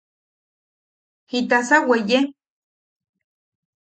[1.29, 2.19] ¿Jitasa weye?